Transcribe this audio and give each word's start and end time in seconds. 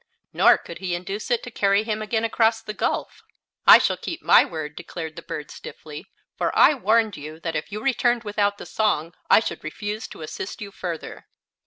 Nor 0.33 0.57
could 0.57 0.79
he 0.79 0.95
induce 0.95 1.29
it 1.29 1.43
to 1.43 1.51
carry 1.51 1.83
him 1.83 2.01
again 2.01 2.23
across 2.25 2.59
the 2.63 2.73
gulf. 2.73 3.21
"I 3.67 3.77
shall 3.77 3.97
keep 3.97 4.23
my 4.23 4.43
word," 4.43 4.75
declared 4.75 5.15
the 5.15 5.21
bird, 5.21 5.51
stiffly; 5.51 6.07
"for 6.39 6.51
I 6.57 6.73
warned 6.73 7.17
you 7.17 7.39
that 7.41 7.55
if 7.55 7.71
you 7.71 7.83
returned 7.83 8.23
without 8.23 8.57
the 8.57 8.65
song 8.65 9.13
I 9.29 9.39
should 9.39 9.63
refuse 9.63 10.07
to 10.07 10.23
assist 10.23 10.59
you 10.59 10.71
further." 10.71 11.27